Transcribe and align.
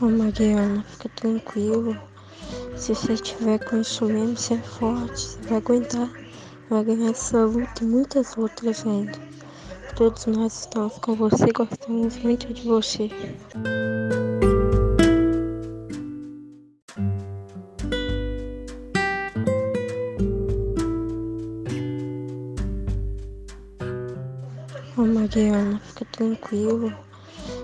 Ô 0.00 0.08
Mariana, 0.08 0.84
fica 0.84 1.08
tranquilo. 1.08 2.00
Se 2.76 2.94
você 2.94 3.16
tiver 3.16 3.58
com 3.58 3.80
isso 3.80 4.04
mesmo, 4.04 4.36
você 4.36 4.54
é 4.54 4.58
forte, 4.58 5.20
você 5.20 5.48
vai 5.48 5.58
aguentar. 5.58 6.08
Vai 6.70 6.84
ganhar 6.84 7.10
essa 7.10 7.44
luta 7.44 7.82
e 7.82 7.84
muitas 7.84 8.38
outras 8.38 8.86
ainda. 8.86 9.18
Todos 9.96 10.26
nós 10.26 10.60
estamos 10.60 10.96
com 10.98 11.16
você, 11.16 11.46
gostamos 11.46 12.16
muito 12.18 12.54
de 12.54 12.62
você. 12.62 13.10
Ô 24.96 25.04
Mariana, 25.04 25.80
fica 25.80 26.04
tranquilo. 26.12 27.07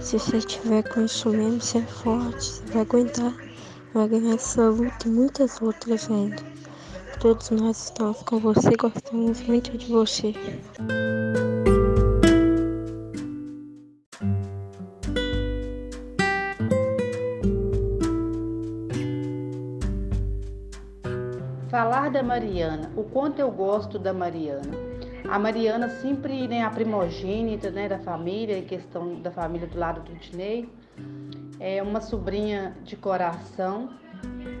Se 0.00 0.18
você 0.18 0.40
tiver 0.40 0.82
com 0.92 1.04
isso 1.04 1.30
mesmo, 1.30 1.60
você 1.60 1.78
é 1.78 1.82
forte, 1.82 2.44
você 2.44 2.64
vai 2.72 2.82
aguentar. 2.82 3.34
Vai 3.92 4.08
ganhar 4.08 4.34
essa 4.34 4.68
luta 4.68 5.06
e 5.06 5.10
muitas 5.10 5.60
outras 5.60 6.10
ainda. 6.10 6.42
Todos 7.20 7.50
nós 7.50 7.84
estamos 7.84 8.22
com 8.22 8.38
você, 8.38 8.70
gostamos 8.76 9.40
muito 9.42 9.76
de 9.76 9.86
você. 9.86 10.34
Falar 21.70 22.10
da 22.10 22.22
Mariana, 22.22 22.92
o 22.96 23.02
quanto 23.02 23.40
eu 23.40 23.50
gosto 23.50 23.98
da 23.98 24.12
Mariana. 24.12 24.95
A 25.28 25.38
Mariana 25.38 25.88
sempre, 25.88 26.46
né, 26.46 26.62
a 26.62 26.70
primogênita, 26.70 27.70
né, 27.70 27.88
da 27.88 27.98
família, 27.98 28.58
em 28.58 28.64
questão 28.64 29.20
da 29.20 29.30
família 29.30 29.66
do 29.66 29.78
lado 29.78 30.00
do 30.02 30.14
Dinei, 30.14 30.68
é 31.58 31.82
uma 31.82 32.00
sobrinha 32.00 32.76
de 32.84 32.96
coração 32.96 33.90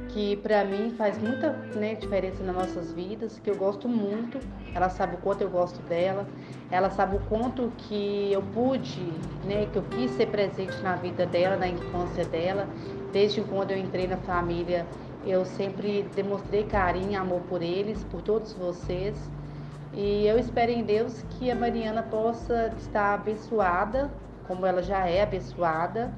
que 0.08 0.36
para 0.36 0.64
mim 0.64 0.94
faz 0.96 1.18
muita 1.18 1.52
né, 1.74 1.94
diferença 1.94 2.42
nas 2.42 2.54
nossas 2.54 2.92
vidas, 2.92 3.38
que 3.38 3.50
eu 3.50 3.56
gosto 3.56 3.88
muito. 3.88 4.38
Ela 4.74 4.88
sabe 4.88 5.16
o 5.16 5.18
quanto 5.18 5.42
eu 5.42 5.50
gosto 5.50 5.80
dela, 5.82 6.26
ela 6.70 6.90
sabe 6.90 7.16
o 7.16 7.20
quanto 7.28 7.72
que 7.78 8.32
eu 8.32 8.42
pude, 8.42 9.02
né, 9.44 9.66
que 9.66 9.76
eu 9.76 9.82
quis 9.82 10.10
ser 10.12 10.26
presente 10.26 10.76
na 10.82 10.96
vida 10.96 11.26
dela, 11.26 11.56
na 11.56 11.68
infância 11.68 12.24
dela, 12.24 12.68
desde 13.12 13.40
quando 13.42 13.70
eu 13.70 13.78
entrei 13.78 14.06
na 14.06 14.16
família 14.16 14.86
eu 15.26 15.44
sempre 15.44 16.04
demonstrei 16.14 16.62
carinho 16.62 17.20
amor 17.20 17.40
por 17.48 17.60
eles, 17.60 18.02
por 18.04 18.22
todos 18.22 18.52
vocês. 18.52 19.18
E 19.92 20.26
eu 20.26 20.38
espero 20.38 20.70
em 20.70 20.84
Deus 20.84 21.24
que 21.30 21.50
a 21.50 21.54
Mariana 21.54 22.02
possa 22.02 22.72
estar 22.78 23.14
abençoada, 23.14 24.10
como 24.46 24.66
ela 24.66 24.82
já 24.82 25.06
é 25.06 25.22
abençoada, 25.22 26.12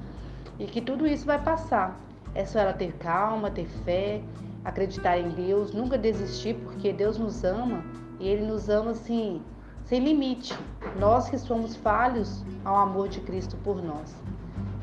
e 0.57 0.65
que 0.65 0.81
tudo 0.81 1.07
isso 1.07 1.25
vai 1.25 1.41
passar. 1.41 1.99
É 2.35 2.45
só 2.45 2.59
ela 2.59 2.73
ter 2.73 2.93
calma, 2.93 3.49
ter 3.49 3.67
fé, 3.85 4.21
acreditar 4.63 5.17
em 5.17 5.29
Deus, 5.29 5.73
nunca 5.73 5.97
desistir, 5.97 6.55
porque 6.55 6.91
Deus 6.91 7.17
nos 7.17 7.43
ama 7.43 7.83
e 8.19 8.27
Ele 8.27 8.45
nos 8.45 8.69
ama 8.69 8.91
assim, 8.91 9.41
sem 9.83 10.03
limite. 10.03 10.57
Nós 10.99 11.29
que 11.29 11.37
somos 11.37 11.75
falhos 11.75 12.43
ao 12.63 12.75
amor 12.75 13.07
de 13.07 13.21
Cristo 13.21 13.57
por 13.63 13.81
nós. 13.81 14.15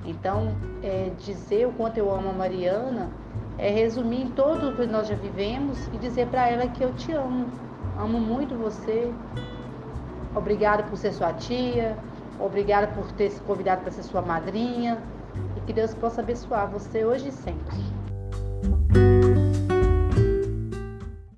Então, 0.05 0.56
é, 0.83 1.11
dizer 1.19 1.67
o 1.67 1.73
quanto 1.73 1.98
eu 1.98 2.12
amo 2.12 2.31
a 2.31 2.33
Mariana 2.33 3.11
é 3.59 3.71
resumir 3.71 4.23
em 4.23 4.31
tudo 4.31 4.71
o 4.71 4.77
que 4.77 4.87
nós 4.87 5.09
já 5.09 5.15
vivemos 5.15 5.87
e 5.89 5.98
dizer 5.98 6.28
para 6.28 6.48
ela 6.48 6.69
que 6.69 6.83
eu 6.83 6.93
te 6.95 7.12
amo. 7.12 7.47
Amo 7.99 8.21
muito 8.21 8.55
você. 8.55 9.13
Obrigada 10.35 10.83
por 10.83 10.97
ser 10.97 11.13
sua 11.13 11.33
tia. 11.33 11.97
Obrigada 12.39 12.89
por 12.89 13.11
ter 13.13 13.31
se 13.31 13.41
convidado 13.41 13.83
para 13.83 13.91
ser 13.91 14.03
sua 14.03 14.23
madrinha. 14.23 14.99
E 15.57 15.61
que 15.63 15.73
Deus 15.73 15.95
possa 15.95 16.21
abençoar 16.21 16.69
você 16.69 17.05
hoje 17.05 17.29
e 17.29 17.33
sempre. 17.33 19.16